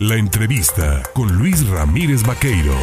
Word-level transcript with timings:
La 0.00 0.16
entrevista 0.16 1.04
con 1.14 1.38
Luis 1.38 1.68
Ramírez 1.68 2.26
Vaqueiro. 2.26 2.74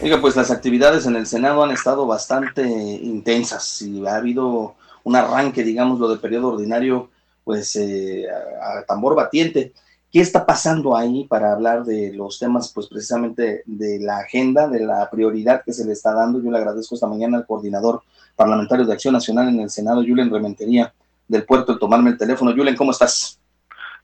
Oiga, 0.00 0.22
pues 0.22 0.34
las 0.36 0.50
actividades 0.50 1.04
en 1.04 1.16
el 1.16 1.26
Senado 1.26 1.62
han 1.62 1.70
estado 1.70 2.06
bastante 2.06 2.62
intensas 2.62 3.82
y 3.82 4.06
ha 4.06 4.16
habido 4.16 4.76
un 5.04 5.16
arranque, 5.16 5.64
digámoslo, 5.64 6.08
de 6.08 6.16
periodo 6.16 6.54
ordinario, 6.54 7.10
pues 7.44 7.76
eh, 7.76 8.26
a, 8.30 8.82
tambor 8.84 9.14
batiente. 9.14 9.74
¿Qué 10.10 10.22
está 10.22 10.46
pasando 10.46 10.96
ahí 10.96 11.26
para 11.26 11.52
hablar 11.52 11.84
de 11.84 12.14
los 12.14 12.38
temas, 12.38 12.72
pues 12.72 12.86
precisamente 12.86 13.62
de 13.66 14.00
la 14.00 14.20
agenda, 14.20 14.66
de 14.66 14.80
la 14.80 15.10
prioridad 15.10 15.62
que 15.62 15.74
se 15.74 15.84
le 15.84 15.92
está 15.92 16.14
dando? 16.14 16.42
Yo 16.42 16.50
le 16.50 16.56
agradezco 16.56 16.94
esta 16.94 17.06
mañana 17.06 17.36
al 17.36 17.46
coordinador 17.46 18.02
parlamentario 18.34 18.86
de 18.86 18.94
Acción 18.94 19.12
Nacional 19.12 19.50
en 19.50 19.60
el 19.60 19.68
Senado, 19.68 20.00
Julen 20.00 20.30
Rementería, 20.30 20.94
del 21.28 21.44
puerto, 21.44 21.74
de 21.74 21.78
tomarme 21.78 22.12
el 22.12 22.16
teléfono. 22.16 22.52
Julen, 22.52 22.76
¿cómo 22.76 22.92
estás? 22.92 23.39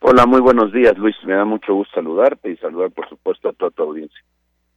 Hola, 0.00 0.26
muy 0.26 0.40
buenos 0.40 0.72
días, 0.72 0.96
Luis. 0.98 1.16
Me 1.24 1.34
da 1.34 1.44
mucho 1.44 1.74
gusto 1.74 1.94
saludarte 1.94 2.50
y 2.50 2.56
saludar, 2.58 2.90
por 2.90 3.08
supuesto, 3.08 3.48
a 3.48 3.52
toda 3.52 3.70
tu 3.70 3.82
audiencia. 3.82 4.20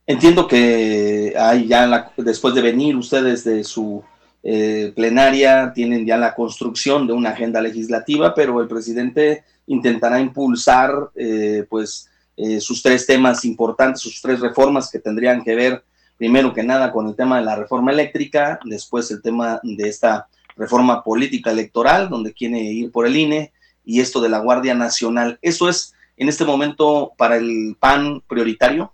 Entiendo 0.05 0.47
que 0.47 1.33
hay 1.37 1.67
ya, 1.67 2.11
después 2.17 2.55
de 2.55 2.61
venir 2.61 2.95
ustedes 2.95 3.43
de 3.43 3.63
su 3.63 4.03
eh, 4.41 4.93
plenaria, 4.95 5.73
tienen 5.73 6.05
ya 6.05 6.17
la 6.17 6.33
construcción 6.33 7.05
de 7.05 7.13
una 7.13 7.31
agenda 7.31 7.61
legislativa, 7.61 8.33
pero 8.33 8.61
el 8.61 8.67
presidente 8.67 9.43
intentará 9.67 10.19
impulsar, 10.19 11.09
eh, 11.15 11.65
pues, 11.69 12.09
eh, 12.37 12.61
sus 12.61 12.81
tres 12.81 13.05
temas 13.05 13.43
importantes, 13.43 14.01
sus 14.01 14.21
tres 14.21 14.39
reformas 14.39 14.89
que 14.89 14.99
tendrían 14.99 15.43
que 15.43 15.55
ver, 15.55 15.83
primero 16.17 16.53
que 16.53 16.63
nada, 16.63 16.91
con 16.91 17.07
el 17.07 17.15
tema 17.15 17.37
de 17.37 17.45
la 17.45 17.57
reforma 17.57 17.91
eléctrica, 17.91 18.59
después 18.63 19.11
el 19.11 19.21
tema 19.21 19.59
de 19.61 19.89
esta 19.89 20.27
reforma 20.55 21.03
política 21.03 21.51
electoral, 21.51 22.09
donde 22.09 22.33
quiere 22.33 22.59
ir 22.59 22.91
por 22.91 23.05
el 23.05 23.15
INE, 23.15 23.51
y 23.89 24.01
esto 24.01 24.21
de 24.21 24.29
la 24.29 24.37
Guardia 24.37 24.75
Nacional. 24.75 25.39
¿Eso 25.41 25.67
es 25.67 25.95
en 26.15 26.29
este 26.29 26.45
momento 26.45 27.13
para 27.17 27.37
el 27.37 27.75
PAN 27.79 28.21
prioritario? 28.27 28.91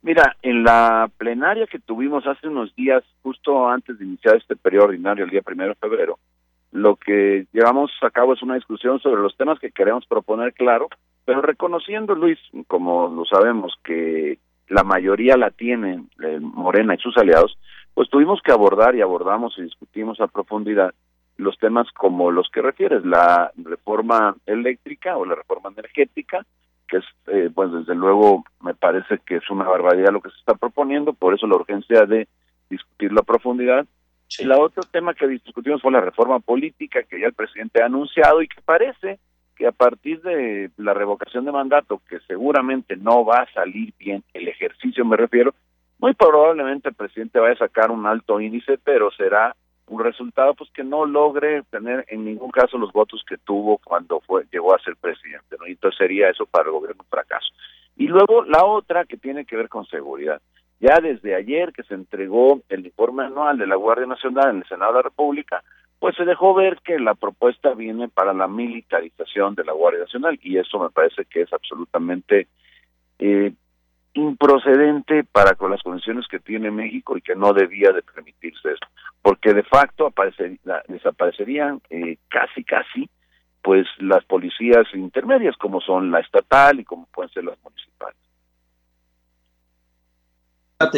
Mira, 0.00 0.34
en 0.40 0.64
la 0.64 1.10
plenaria 1.18 1.66
que 1.66 1.78
tuvimos 1.78 2.26
hace 2.26 2.48
unos 2.48 2.74
días, 2.74 3.04
justo 3.22 3.68
antes 3.68 3.98
de 3.98 4.06
iniciar 4.06 4.36
este 4.36 4.56
periodo 4.56 4.86
ordinario, 4.86 5.26
el 5.26 5.30
día 5.30 5.42
primero 5.42 5.74
de 5.74 5.74
febrero, 5.74 6.18
lo 6.72 6.96
que 6.96 7.48
llevamos 7.52 7.90
a 8.00 8.08
cabo 8.08 8.32
es 8.32 8.42
una 8.42 8.54
discusión 8.54 8.98
sobre 8.98 9.20
los 9.20 9.36
temas 9.36 9.58
que 9.58 9.72
queremos 9.72 10.06
proponer, 10.06 10.54
claro, 10.54 10.88
pero 11.26 11.42
reconociendo, 11.42 12.14
Luis, 12.14 12.38
como 12.66 13.08
lo 13.08 13.26
sabemos, 13.26 13.74
que 13.84 14.38
la 14.68 14.84
mayoría 14.84 15.36
la 15.36 15.50
tienen 15.50 16.08
eh, 16.24 16.38
Morena 16.40 16.94
y 16.94 16.98
sus 16.98 17.14
aliados, 17.18 17.58
pues 17.92 18.08
tuvimos 18.08 18.40
que 18.40 18.52
abordar 18.52 18.94
y 18.94 19.02
abordamos 19.02 19.58
y 19.58 19.62
discutimos 19.62 20.18
a 20.22 20.28
profundidad 20.28 20.94
los 21.40 21.58
temas 21.58 21.90
como 21.92 22.30
los 22.30 22.48
que 22.50 22.62
refieres, 22.62 23.04
la 23.04 23.50
reforma 23.56 24.36
eléctrica 24.46 25.16
o 25.16 25.24
la 25.24 25.34
reforma 25.34 25.70
energética, 25.70 26.44
que 26.88 26.98
es, 26.98 27.04
eh, 27.28 27.50
pues 27.54 27.72
desde 27.72 27.94
luego 27.94 28.44
me 28.60 28.74
parece 28.74 29.18
que 29.26 29.36
es 29.36 29.50
una 29.50 29.64
barbaridad 29.64 30.12
lo 30.12 30.20
que 30.20 30.30
se 30.30 30.38
está 30.38 30.54
proponiendo, 30.54 31.12
por 31.12 31.34
eso 31.34 31.46
la 31.46 31.56
urgencia 31.56 32.04
de 32.06 32.28
discutirlo 32.68 33.20
a 33.20 33.24
profundidad. 33.24 33.86
Y 34.38 34.44
la 34.44 34.58
otro 34.58 34.82
tema 34.84 35.14
que 35.14 35.26
discutimos 35.26 35.82
fue 35.82 35.90
la 35.90 36.00
reforma 36.00 36.38
política 36.38 37.02
que 37.02 37.20
ya 37.20 37.26
el 37.26 37.32
presidente 37.32 37.82
ha 37.82 37.86
anunciado 37.86 38.42
y 38.42 38.48
que 38.48 38.60
parece 38.62 39.18
que 39.56 39.66
a 39.66 39.72
partir 39.72 40.22
de 40.22 40.70
la 40.76 40.94
revocación 40.94 41.44
de 41.44 41.52
mandato, 41.52 42.00
que 42.08 42.20
seguramente 42.20 42.96
no 42.96 43.24
va 43.24 43.40
a 43.40 43.52
salir 43.52 43.92
bien 43.98 44.22
el 44.32 44.48
ejercicio, 44.48 45.04
me 45.04 45.16
refiero, 45.16 45.52
muy 45.98 46.14
probablemente 46.14 46.88
el 46.88 46.94
presidente 46.94 47.38
vaya 47.38 47.54
a 47.54 47.66
sacar 47.66 47.90
un 47.90 48.06
alto 48.06 48.40
índice, 48.40 48.78
pero 48.82 49.10
será 49.10 49.54
un 49.90 50.04
resultado 50.04 50.54
pues 50.54 50.70
que 50.70 50.84
no 50.84 51.04
logre 51.04 51.64
tener 51.64 52.04
en 52.08 52.24
ningún 52.24 52.50
caso 52.50 52.78
los 52.78 52.92
votos 52.92 53.24
que 53.28 53.36
tuvo 53.38 53.78
cuando 53.78 54.20
fue 54.20 54.44
llegó 54.52 54.72
a 54.72 54.78
ser 54.78 54.96
presidente, 54.96 55.56
¿no? 55.58 55.66
entonces 55.66 55.98
sería 55.98 56.30
eso 56.30 56.46
para 56.46 56.66
el 56.66 56.70
gobierno 56.70 57.02
un 57.02 57.08
fracaso. 57.08 57.48
Y 57.96 58.06
luego 58.06 58.44
la 58.44 58.64
otra 58.64 59.04
que 59.04 59.16
tiene 59.16 59.44
que 59.44 59.56
ver 59.56 59.68
con 59.68 59.84
seguridad. 59.86 60.40
Ya 60.78 60.98
desde 61.02 61.34
ayer 61.34 61.72
que 61.72 61.82
se 61.82 61.94
entregó 61.94 62.62
el 62.68 62.86
informe 62.86 63.24
anual 63.24 63.58
de 63.58 63.66
la 63.66 63.74
Guardia 63.74 64.06
Nacional 64.06 64.50
en 64.50 64.56
el 64.58 64.68
Senado 64.68 64.92
de 64.92 64.98
la 64.98 65.02
República, 65.02 65.62
pues 65.98 66.16
se 66.16 66.24
dejó 66.24 66.54
ver 66.54 66.78
que 66.82 66.98
la 66.98 67.14
propuesta 67.14 67.74
viene 67.74 68.08
para 68.08 68.32
la 68.32 68.46
militarización 68.46 69.56
de 69.56 69.64
la 69.64 69.72
Guardia 69.72 70.04
Nacional 70.04 70.38
y 70.40 70.56
eso 70.56 70.78
me 70.78 70.90
parece 70.90 71.24
que 71.24 71.42
es 71.42 71.52
absolutamente 71.52 72.46
eh, 73.18 73.52
improcedente 74.14 75.24
para 75.24 75.54
con 75.54 75.70
las 75.70 75.82
condiciones 75.82 76.26
que 76.28 76.38
tiene 76.38 76.70
México 76.70 77.16
y 77.16 77.22
que 77.22 77.36
no 77.36 77.52
debía 77.52 77.92
de 77.92 78.02
permitirse 78.02 78.72
esto, 78.72 78.86
porque 79.22 79.54
de 79.54 79.62
facto 79.62 80.12
desaparecerían 80.88 81.80
eh, 81.90 82.16
casi 82.28 82.64
casi 82.64 83.08
pues 83.62 83.86
las 83.98 84.24
policías 84.24 84.86
intermedias 84.94 85.56
como 85.56 85.80
son 85.80 86.10
la 86.10 86.20
estatal 86.20 86.80
y 86.80 86.84
como 86.84 87.06
pueden 87.06 87.30
ser 87.32 87.44
las 87.44 87.58
municipales. 87.62 88.16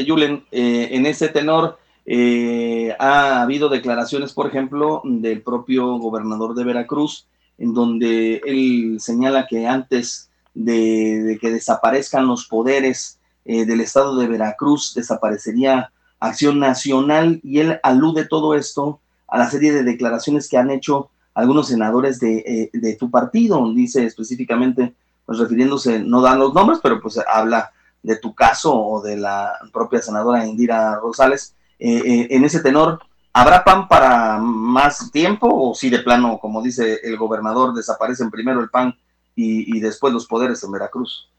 Yulen, 0.06 0.44
eh, 0.52 0.88
en 0.92 1.06
ese 1.06 1.28
tenor 1.28 1.78
eh, 2.06 2.94
ha 2.98 3.42
habido 3.42 3.68
declaraciones, 3.68 4.32
por 4.32 4.46
ejemplo, 4.46 5.02
del 5.04 5.42
propio 5.42 5.98
gobernador 5.98 6.54
de 6.54 6.64
Veracruz, 6.64 7.26
en 7.58 7.74
donde 7.74 8.40
él 8.44 8.96
señala 9.00 9.46
que 9.46 9.66
antes 9.66 10.30
de, 10.54 11.38
que 11.40 11.50
desaparezcan 11.50 12.26
los 12.26 12.46
poderes 12.46 13.20
eh, 13.44 13.64
del 13.64 13.80
estado 13.80 14.16
de 14.16 14.28
Veracruz, 14.28 14.94
desaparecería 14.94 15.92
Acción 16.22 16.60
Nacional 16.60 17.40
y 17.42 17.58
él 17.58 17.80
alude 17.82 18.26
todo 18.26 18.54
esto 18.54 19.00
a 19.26 19.38
la 19.38 19.50
serie 19.50 19.72
de 19.72 19.82
declaraciones 19.82 20.48
que 20.48 20.56
han 20.56 20.70
hecho 20.70 21.10
algunos 21.34 21.68
senadores 21.68 22.20
de, 22.20 22.70
eh, 22.72 22.96
tu 22.96 23.10
partido, 23.10 23.72
dice 23.72 24.04
específicamente, 24.04 24.94
pues 25.26 25.38
refiriéndose, 25.38 25.98
no 26.00 26.20
dan 26.20 26.38
los 26.38 26.54
nombres, 26.54 26.78
pero 26.82 27.00
pues 27.00 27.18
habla 27.26 27.72
de 28.02 28.16
tu 28.16 28.34
caso 28.34 28.72
o 28.74 29.02
de 29.02 29.16
la 29.16 29.52
propia 29.72 30.00
senadora 30.00 30.46
Indira 30.46 30.96
Rosales. 30.96 31.56
Eh, 31.78 32.28
en 32.30 32.44
ese 32.44 32.60
tenor, 32.60 33.00
¿habrá 33.32 33.64
PAN 33.64 33.88
para 33.88 34.38
más 34.38 35.10
tiempo 35.10 35.48
o 35.50 35.74
si 35.74 35.90
de 35.90 36.00
plano, 36.00 36.38
como 36.38 36.62
dice 36.62 37.00
el 37.02 37.16
gobernador, 37.16 37.74
desaparecen 37.74 38.30
primero 38.30 38.60
el 38.60 38.70
PAN 38.70 38.94
y, 39.34 39.80
después 39.80 40.12
los 40.12 40.26
poderes 40.26 40.62
en 40.62 40.70
Veracruz? 40.70 41.31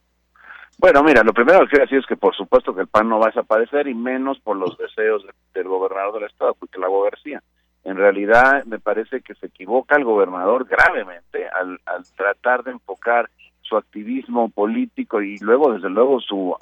Bueno, 0.77 1.03
mira, 1.03 1.23
lo 1.23 1.33
primero 1.33 1.61
que 1.61 1.67
quiero 1.67 1.85
decir 1.85 1.99
es 1.99 2.05
que 2.05 2.17
por 2.17 2.35
supuesto 2.35 2.75
que 2.75 2.81
el 2.81 2.87
PAN 2.87 3.07
no 3.07 3.19
va 3.19 3.27
a 3.27 3.29
desaparecer 3.29 3.87
y 3.87 3.93
menos 3.93 4.39
por 4.39 4.57
los 4.57 4.77
deseos 4.77 5.25
del 5.53 5.67
gobernador 5.67 6.15
del 6.15 6.29
estado, 6.29 6.55
porque 6.55 6.79
la 6.79 6.87
García. 6.89 7.41
En 7.83 7.97
realidad 7.97 8.63
me 8.65 8.79
parece 8.79 9.21
que 9.21 9.35
se 9.35 9.47
equivoca 9.47 9.95
el 9.95 10.05
gobernador 10.05 10.65
gravemente 10.65 11.47
al, 11.49 11.79
al 11.85 12.03
tratar 12.15 12.63
de 12.63 12.71
enfocar 12.71 13.29
su 13.61 13.77
activismo 13.77 14.49
político 14.49 15.21
y 15.21 15.37
luego, 15.39 15.73
desde 15.73 15.89
luego, 15.89 16.19
su 16.19 16.55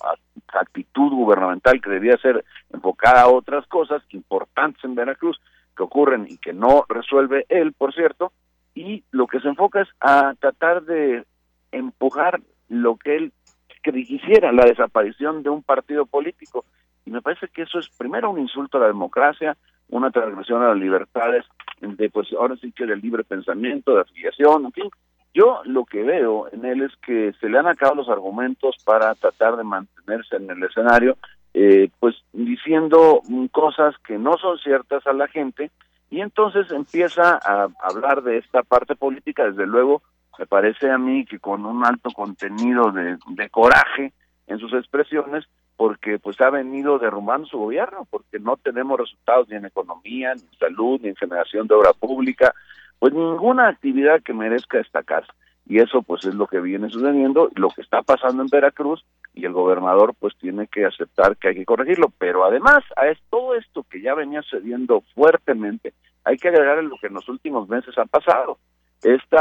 actitud 0.48 1.12
gubernamental 1.12 1.82
que 1.82 1.90
debía 1.90 2.18
ser 2.18 2.44
enfocada 2.72 3.24
a 3.24 3.30
otras 3.30 3.66
cosas 3.68 4.02
importantes 4.12 4.84
en 4.84 4.96
Veracruz 4.96 5.40
que 5.76 5.84
ocurren 5.84 6.28
y 6.30 6.38
que 6.38 6.54
no 6.54 6.86
resuelve 6.88 7.46
él, 7.50 7.74
por 7.74 7.94
cierto, 7.94 8.32
y 8.74 9.04
lo 9.12 9.28
que 9.28 9.40
se 9.40 9.48
enfoca 9.48 9.82
es 9.82 9.90
a 10.00 10.34
tratar 10.40 10.84
de 10.84 11.26
empujar 11.72 12.42
lo 12.70 12.96
que 12.98 13.16
él 13.16 13.34
que 13.82 13.92
quisiera, 13.92 14.52
la 14.52 14.66
desaparición 14.66 15.44
de 15.44 15.50
un 15.50 15.64
partido 15.64 16.06
político. 16.06 16.66
Y 17.06 17.12
me 17.12 17.22
parece 17.22 17.48
que 17.48 17.64
eso 17.64 17.80
es 17.80 17.90
primero 17.98 18.30
un 18.30 18.40
insulto 18.40 18.78
a 18.78 18.82
la 18.82 18.88
democracia, 18.88 19.58
una 19.90 20.12
transgresión 20.12 20.62
a 20.62 20.70
las 20.70 20.78
libertades, 20.78 21.46
de 21.82 22.10
pues 22.10 22.28
ahora 22.34 22.56
sí 22.58 22.72
que 22.72 22.86
del 22.86 23.02
libre 23.02 23.24
pensamiento, 23.24 23.96
de 23.96 24.02
afiliación, 24.02 24.66
en 24.66 24.72
fin. 24.72 24.90
Yo 25.34 25.62
lo 25.66 25.86
que 25.86 26.04
veo 26.04 26.48
en 26.52 26.66
él 26.66 26.82
es 26.82 26.92
que 27.06 27.34
se 27.40 27.50
le 27.50 27.58
han 27.58 27.68
acabado 27.68 27.96
los 27.96 28.10
argumentos 28.10 28.76
para 28.86 29.16
tratar 29.16 29.56
de 29.56 29.64
mantenerse 29.64 30.36
en 30.36 30.50
el 30.50 30.62
escenario, 30.64 31.18
eh, 31.54 31.90
pues 32.00 32.16
diciendo 32.34 33.22
cosas 33.52 33.96
que 34.06 34.18
no 34.18 34.38
son 34.38 34.58
ciertas 34.60 35.06
a 35.08 35.14
la 35.14 35.28
gente 35.28 35.72
y 36.10 36.20
entonces 36.20 36.70
empieza 36.72 37.40
a 37.42 37.70
hablar 37.82 38.24
de 38.24 38.38
esta 38.38 38.64
parte 38.64 38.96
política, 38.96 39.46
desde 39.46 39.66
luego, 39.66 40.02
me 40.40 40.46
parece 40.46 40.90
a 40.90 40.98
mí 40.98 41.26
que 41.26 41.40
con 41.40 41.66
un 41.66 41.86
alto 41.86 42.10
contenido 42.12 42.92
de, 42.92 43.50
coraje 43.50 44.14
en 44.48 44.60
sus 44.60 44.74
expresiones, 44.74 45.46
porque 45.76 46.20
pues 46.20 46.40
ha 46.42 46.50
venido 46.50 47.00
derrumbando 47.00 47.48
su 47.48 47.58
gobierno, 47.58 48.08
porque 48.10 48.40
no 48.40 48.58
tenemos 48.58 49.00
resultados 49.00 49.50
ni 49.50 49.56
en 49.56 49.66
economía, 49.66 50.34
ni 50.36 50.42
en 50.42 50.60
salud, 50.60 51.00
ni 51.02 51.10
en 51.10 51.16
generación 51.16 51.68
de 51.68 51.76
obra 51.76 51.94
pública, 51.94 52.54
pues 53.00 53.14
ninguna 53.14 53.68
actividad 53.68 54.22
que 54.22 54.34
merezca 54.34 54.78
destacarse. 54.78 55.32
Y 55.68 55.80
eso 55.80 56.02
pues 56.02 56.26
es 56.26 56.34
lo 56.34 56.48
que 56.48 56.60
viene 56.60 56.90
sucediendo, 56.90 57.50
lo 57.56 57.70
que 57.70 57.82
está 57.82 58.02
pasando 58.02 58.42
en 58.42 58.50
Veracruz 58.50 59.06
y 59.34 59.46
el 59.46 59.54
gobernador 59.54 60.14
pues 60.20 60.36
tiene 60.38 60.68
que 60.68 60.86
aceptar 60.86 61.38
que 61.38 61.50
hay 61.50 61.56
que 61.56 61.66
corregirlo. 61.66 62.12
Pero 62.18 62.44
además 62.44 62.84
a 62.96 63.04
todo 63.30 63.56
esto 63.56 63.86
que 63.90 64.02
ya 64.02 64.14
venía 64.14 64.42
sucediendo 64.42 65.04
fuertemente, 65.14 65.94
hay 66.24 66.38
que 66.38 66.50
agregar 66.50 66.84
lo 66.84 66.98
que 66.98 67.08
en 67.08 67.14
los 67.14 67.30
últimos 67.30 67.70
meses 67.70 67.98
ha 67.98 68.06
pasado. 68.06 68.58
Este 69.04 69.38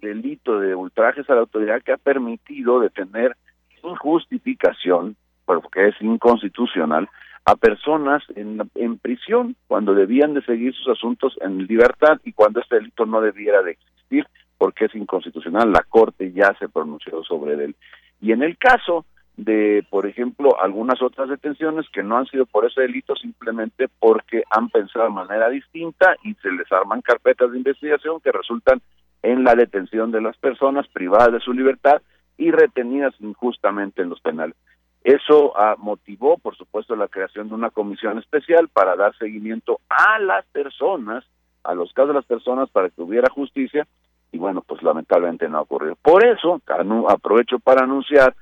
delito 0.00 0.58
de 0.58 0.74
ultrajes 0.74 1.28
a 1.28 1.34
la 1.34 1.40
autoridad 1.40 1.82
que 1.82 1.92
ha 1.92 1.96
permitido 1.98 2.80
detener 2.80 3.36
sin 3.80 3.94
justificación, 3.96 5.16
porque 5.44 5.88
es 5.88 5.94
inconstitucional, 6.00 7.08
a 7.44 7.56
personas 7.56 8.22
en, 8.36 8.58
en 8.74 8.98
prisión 8.98 9.56
cuando 9.66 9.94
debían 9.94 10.32
de 10.32 10.42
seguir 10.42 10.74
sus 10.74 10.88
asuntos 10.88 11.36
en 11.42 11.66
libertad 11.66 12.18
y 12.24 12.32
cuando 12.32 12.60
este 12.60 12.76
delito 12.76 13.04
no 13.04 13.20
debiera 13.20 13.62
de 13.62 13.72
existir 13.72 14.26
porque 14.56 14.86
es 14.86 14.94
inconstitucional, 14.94 15.70
la 15.70 15.82
Corte 15.82 16.32
ya 16.32 16.54
se 16.58 16.68
pronunció 16.70 17.22
sobre 17.24 17.62
él. 17.62 17.76
Y 18.22 18.32
en 18.32 18.42
el 18.42 18.56
caso 18.56 19.04
de, 19.36 19.84
por 19.90 20.06
ejemplo, 20.06 20.60
algunas 20.60 21.02
otras 21.02 21.28
detenciones 21.28 21.86
que 21.92 22.02
no 22.02 22.16
han 22.16 22.26
sido 22.26 22.46
por 22.46 22.64
ese 22.64 22.82
delito, 22.82 23.16
simplemente 23.16 23.88
porque 23.98 24.44
han 24.50 24.68
pensado 24.68 25.06
de 25.06 25.10
manera 25.10 25.48
distinta 25.48 26.14
y 26.22 26.34
se 26.34 26.52
les 26.52 26.70
arman 26.70 27.02
carpetas 27.02 27.50
de 27.50 27.58
investigación 27.58 28.20
que 28.20 28.32
resultan 28.32 28.80
en 29.22 29.42
la 29.42 29.54
detención 29.54 30.12
de 30.12 30.20
las 30.20 30.36
personas 30.36 30.86
privadas 30.88 31.32
de 31.32 31.40
su 31.40 31.52
libertad 31.52 32.00
y 32.36 32.50
retenidas 32.50 33.14
injustamente 33.20 34.02
en 34.02 34.10
los 34.10 34.20
penales. 34.20 34.56
Eso 35.02 35.52
ah, 35.56 35.76
motivó, 35.78 36.38
por 36.38 36.56
supuesto, 36.56 36.96
la 36.96 37.08
creación 37.08 37.48
de 37.48 37.54
una 37.54 37.70
comisión 37.70 38.18
especial 38.18 38.68
para 38.68 38.96
dar 38.96 39.16
seguimiento 39.16 39.80
a 39.88 40.18
las 40.18 40.46
personas, 40.46 41.24
a 41.62 41.74
los 41.74 41.92
casos 41.92 42.08
de 42.08 42.14
las 42.14 42.24
personas, 42.24 42.70
para 42.70 42.88
que 42.88 43.02
hubiera 43.02 43.30
justicia, 43.30 43.86
y 44.32 44.38
bueno, 44.38 44.62
pues 44.66 44.82
lamentablemente 44.82 45.48
no 45.48 45.58
ha 45.58 45.62
ocurrido. 45.62 45.96
Por 46.00 46.24
eso, 46.24 46.60
aprovecho 47.08 47.58
para 47.58 47.84
anunciar, 47.84 48.34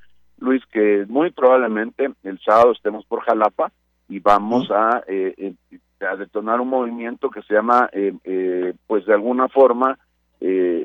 Luis, 0.43 0.61
que 0.71 1.05
muy 1.07 1.31
probablemente 1.31 2.11
el 2.23 2.39
sábado 2.41 2.73
estemos 2.73 3.05
por 3.05 3.21
Jalapa 3.21 3.71
y 4.09 4.19
vamos 4.19 4.69
a, 4.71 5.01
eh, 5.07 5.33
eh, 5.37 5.79
a 6.05 6.17
detonar 6.17 6.59
un 6.59 6.67
movimiento 6.67 7.29
que 7.29 7.41
se 7.43 7.53
llama, 7.53 7.89
eh, 7.93 8.73
pues 8.85 9.05
de 9.05 9.13
alguna 9.13 9.47
forma, 9.47 9.97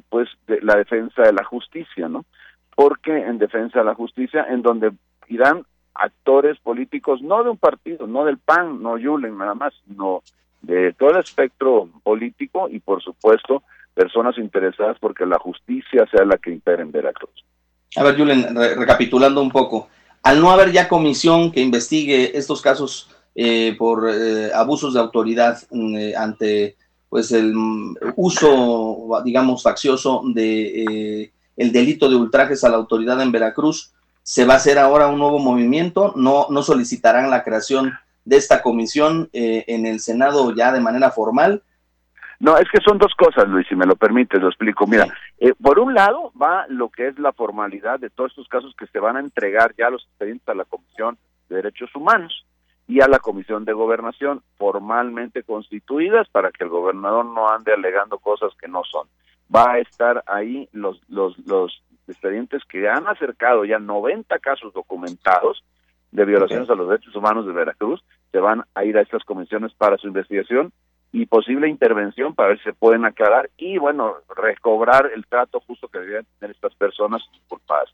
pues 0.08 0.28
de 0.46 0.60
la 0.62 0.76
defensa 0.76 1.22
de 1.22 1.32
la 1.32 1.42
justicia, 1.42 2.08
¿no? 2.08 2.24
Porque 2.76 3.10
en 3.10 3.38
defensa 3.38 3.80
de 3.80 3.84
la 3.84 3.96
justicia, 3.96 4.46
en 4.48 4.62
donde 4.62 4.92
irán 5.26 5.64
actores 5.94 6.60
políticos, 6.60 7.20
no 7.20 7.42
de 7.42 7.50
un 7.50 7.56
partido, 7.56 8.06
no 8.06 8.24
del 8.24 8.38
PAN, 8.38 8.80
no 8.80 8.96
Yulen 8.96 9.36
nada 9.36 9.54
más, 9.54 9.74
sino 9.84 10.22
de 10.62 10.92
todo 10.92 11.10
el 11.10 11.18
espectro 11.18 11.88
político 12.04 12.68
y 12.68 12.78
por 12.78 13.02
supuesto 13.02 13.64
personas 13.94 14.38
interesadas 14.38 14.96
porque 15.00 15.26
la 15.26 15.40
justicia 15.40 16.06
sea 16.06 16.24
la 16.24 16.38
que 16.38 16.52
impere 16.52 16.82
en 16.82 16.92
Veracruz. 16.92 17.44
A 17.96 18.02
ver, 18.02 18.16
Julen, 18.16 18.54
recapitulando 18.54 19.40
un 19.40 19.50
poco, 19.50 19.88
al 20.22 20.40
no 20.40 20.50
haber 20.50 20.72
ya 20.72 20.88
comisión 20.88 21.50
que 21.50 21.60
investigue 21.60 22.36
estos 22.36 22.60
casos 22.60 23.08
eh, 23.34 23.76
por 23.78 24.10
eh, 24.10 24.50
abusos 24.52 24.94
de 24.94 25.00
autoridad 25.00 25.62
mm, 25.70 25.96
eh, 25.96 26.16
ante 26.16 26.76
pues 27.08 27.30
el 27.30 27.54
mm, 27.54 27.96
uso, 28.16 29.22
digamos, 29.24 29.62
faccioso 29.62 30.22
de 30.34 31.30
el 31.56 31.72
delito 31.72 32.08
de 32.08 32.16
ultrajes 32.16 32.62
a 32.64 32.68
la 32.68 32.76
autoridad 32.76 33.20
en 33.22 33.32
Veracruz, 33.32 33.92
se 34.22 34.44
va 34.44 34.54
a 34.54 34.56
hacer 34.56 34.78
ahora 34.78 35.06
un 35.06 35.18
nuevo 35.18 35.38
movimiento, 35.38 36.12
no, 36.16 36.46
no 36.50 36.62
solicitarán 36.62 37.30
la 37.30 37.42
creación 37.42 37.92
de 38.24 38.36
esta 38.36 38.60
comisión 38.60 39.28
en 39.32 39.86
el 39.86 40.00
Senado 40.00 40.54
ya 40.54 40.70
de 40.70 40.80
manera 40.80 41.10
formal, 41.10 41.62
no, 42.40 42.56
es 42.56 42.68
que 42.70 42.80
son 42.80 42.98
dos 42.98 43.14
cosas, 43.14 43.48
Luis, 43.48 43.66
si 43.66 43.74
me 43.74 43.86
lo 43.86 43.96
permites, 43.96 44.40
lo 44.40 44.48
explico. 44.48 44.86
Mira, 44.86 45.06
eh, 45.38 45.54
por 45.60 45.80
un 45.80 45.94
lado 45.94 46.32
va 46.40 46.66
lo 46.68 46.88
que 46.88 47.08
es 47.08 47.18
la 47.18 47.32
formalidad 47.32 47.98
de 47.98 48.10
todos 48.10 48.30
estos 48.30 48.48
casos 48.48 48.74
que 48.78 48.86
se 48.86 49.00
van 49.00 49.16
a 49.16 49.20
entregar 49.20 49.74
ya 49.76 49.90
los 49.90 50.04
expedientes 50.04 50.48
a 50.48 50.54
la 50.54 50.64
Comisión 50.64 51.18
de 51.48 51.56
Derechos 51.56 51.92
Humanos 51.96 52.46
y 52.86 53.00
a 53.00 53.08
la 53.08 53.18
Comisión 53.18 53.64
de 53.64 53.72
Gobernación 53.72 54.42
formalmente 54.56 55.42
constituidas 55.42 56.28
para 56.28 56.52
que 56.52 56.62
el 56.62 56.70
gobernador 56.70 57.24
no 57.24 57.50
ande 57.50 57.72
alegando 57.72 58.18
cosas 58.18 58.52
que 58.60 58.68
no 58.68 58.84
son. 58.84 59.08
Va 59.54 59.72
a 59.72 59.78
estar 59.78 60.22
ahí 60.26 60.68
los, 60.72 61.00
los, 61.08 61.36
los 61.44 61.82
expedientes 62.06 62.62
que 62.68 62.88
han 62.88 63.08
acercado 63.08 63.64
ya 63.64 63.80
90 63.80 64.38
casos 64.38 64.72
documentados 64.72 65.64
de 66.12 66.24
violaciones 66.24 66.70
a 66.70 66.74
los 66.74 66.88
derechos 66.88 67.14
humanos 67.16 67.46
de 67.46 67.52
Veracruz, 67.52 68.02
se 68.30 68.38
van 68.38 68.64
a 68.74 68.84
ir 68.84 68.96
a 68.96 69.02
estas 69.02 69.24
comisiones 69.24 69.72
para 69.74 69.98
su 69.98 70.06
investigación 70.06 70.72
y 71.12 71.26
posible 71.26 71.68
intervención 71.68 72.34
para 72.34 72.50
ver 72.50 72.58
si 72.58 72.64
se 72.64 72.72
pueden 72.72 73.04
aclarar 73.04 73.50
y, 73.56 73.78
bueno, 73.78 74.16
recobrar 74.36 75.10
el 75.14 75.26
trato 75.26 75.60
justo 75.60 75.88
que 75.88 76.00
debían 76.00 76.26
tener 76.38 76.54
estas 76.54 76.74
personas 76.74 77.22
culpadas. 77.48 77.88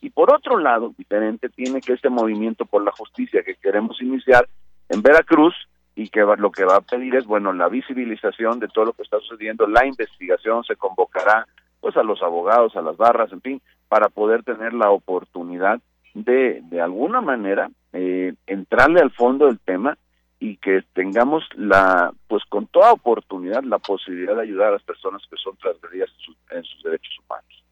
Y 0.00 0.10
por 0.10 0.32
otro 0.32 0.58
lado, 0.58 0.94
diferente 0.96 1.48
tiene 1.48 1.80
que 1.80 1.92
este 1.92 2.08
movimiento 2.08 2.64
por 2.64 2.82
la 2.84 2.92
justicia 2.92 3.42
que 3.42 3.56
queremos 3.56 4.00
iniciar 4.00 4.48
en 4.88 5.02
Veracruz 5.02 5.54
y 5.94 6.08
que 6.08 6.20
lo 6.20 6.50
que 6.50 6.64
va 6.64 6.76
a 6.76 6.80
pedir 6.80 7.16
es, 7.16 7.26
bueno, 7.26 7.52
la 7.52 7.68
visibilización 7.68 8.60
de 8.60 8.68
todo 8.68 8.86
lo 8.86 8.92
que 8.92 9.02
está 9.02 9.18
sucediendo, 9.18 9.66
la 9.66 9.84
investigación, 9.84 10.64
se 10.64 10.76
convocará 10.76 11.46
pues 11.80 11.96
a 11.96 12.02
los 12.02 12.22
abogados, 12.22 12.76
a 12.76 12.82
las 12.82 12.96
barras, 12.96 13.32
en 13.32 13.40
fin, 13.40 13.62
para 13.88 14.08
poder 14.08 14.42
tener 14.42 14.72
la 14.72 14.90
oportunidad 14.90 15.80
de, 16.14 16.60
de 16.62 16.80
alguna 16.80 17.20
manera, 17.20 17.70
eh, 17.92 18.34
entrarle 18.46 19.00
al 19.00 19.10
fondo 19.10 19.46
del 19.46 19.58
tema 19.58 19.96
y 20.40 20.56
que 20.56 20.82
tengamos 20.94 21.44
la, 21.54 22.12
pues 22.26 22.42
con 22.48 22.66
toda 22.66 22.92
oportunidad, 22.92 23.62
la 23.62 23.78
posibilidad 23.78 24.34
de 24.34 24.42
ayudar 24.42 24.68
a 24.68 24.72
las 24.72 24.82
personas 24.82 25.22
que 25.30 25.36
son 25.36 25.54
transgredidas 25.58 26.08
en 26.50 26.64
sus, 26.64 26.82
derechos 26.82 27.14
humanos. 27.24 27.64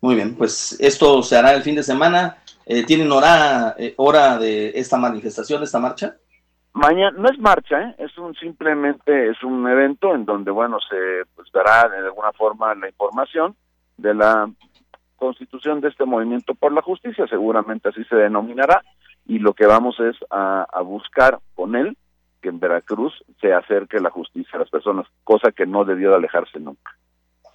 Muy 0.00 0.14
bien, 0.14 0.34
pues 0.34 0.78
esto 0.80 1.22
se 1.22 1.36
hará 1.36 1.52
el 1.54 1.62
fin 1.62 1.74
de 1.74 1.82
semana. 1.82 2.38
Eh, 2.64 2.84
¿Tienen 2.84 3.12
hora, 3.12 3.74
eh, 3.78 3.94
hora 3.98 4.38
de 4.38 4.70
esta 4.74 4.96
manifestación, 4.96 5.60
de 5.60 5.66
esta 5.66 5.78
marcha? 5.78 6.16
Mañana 6.72 7.16
no 7.18 7.28
es 7.28 7.38
marcha, 7.38 7.82
¿eh? 7.82 7.94
es 7.98 8.16
un 8.16 8.34
simplemente 8.36 9.30
es 9.30 9.42
un 9.42 9.66
evento 9.68 10.14
en 10.14 10.24
donde 10.24 10.50
bueno 10.50 10.78
se 10.88 11.24
pues, 11.34 11.50
dará 11.52 11.88
de 11.88 11.98
alguna 12.06 12.32
forma 12.32 12.74
la 12.74 12.88
información 12.88 13.56
de 13.96 14.14
la 14.14 14.48
constitución 15.16 15.80
de 15.80 15.88
este 15.88 16.04
movimiento 16.04 16.54
por 16.54 16.72
la 16.72 16.82
justicia, 16.82 17.26
seguramente 17.26 17.88
así 17.88 18.04
se 18.04 18.14
denominará, 18.14 18.84
y 19.28 19.38
lo 19.38 19.52
que 19.52 19.66
vamos 19.66 20.00
es 20.00 20.16
a, 20.30 20.66
buscar 20.82 21.38
con 21.54 21.76
él 21.76 21.96
que 22.40 22.48
en 22.48 22.58
Veracruz 22.58 23.12
se 23.40 23.52
acerque 23.52 24.00
la 24.00 24.10
justicia 24.10 24.56
a 24.56 24.60
las 24.60 24.70
personas, 24.70 25.06
cosa 25.22 25.52
que 25.52 25.66
no 25.66 25.84
debió 25.84 26.10
de 26.10 26.16
alejarse 26.16 26.58
nunca. 26.58 26.96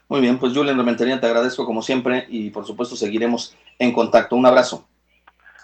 Muy 0.08 0.22
bien, 0.22 0.38
pues 0.38 0.54
Julián 0.54 0.78
Rementería, 0.78 1.20
te 1.20 1.26
agradezco 1.26 1.66
como 1.66 1.82
siempre 1.82 2.26
y 2.30 2.52
por 2.52 2.66
supuesto 2.66 2.96
seguiremos 2.96 3.58
en 3.80 3.92
contacto. 3.92 4.36
Un 4.36 4.46
abrazo. 4.46 4.88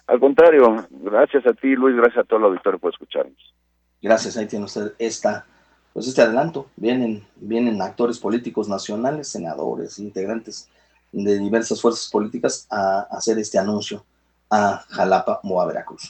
Al 0.08 0.20
contrario, 0.20 0.88
gracias 0.90 1.46
a 1.46 1.54
ti 1.54 1.76
Luis, 1.76 1.96
gracias 1.96 2.26
a 2.26 2.28
todo 2.28 2.40
el 2.40 2.46
auditorio 2.46 2.80
por 2.80 2.92
escucharnos. 2.92 3.54
Gracias, 4.02 4.36
ahí 4.38 4.48
tiene 4.48 4.66
usted 4.66 4.94
esta, 4.98 5.46
pues 5.94 6.08
este 6.08 6.24
adelanto. 6.24 6.68
Vienen, 6.76 7.24
vienen 7.36 7.82
actores 7.82 8.18
políticos 8.18 8.68
nacionales, 8.68 9.28
senadores, 9.28 10.00
integrantes 10.00 10.70
de 11.12 11.38
diversas 11.38 11.82
fuerzas 11.82 12.10
políticas 12.10 12.66
a 12.72 13.02
hacer 13.12 13.38
este 13.38 13.60
anuncio 13.60 14.04
a 14.50 14.84
Jalapa 14.90 15.40
o 15.44 15.62
a 15.62 15.66
Veracruz. 15.66 16.04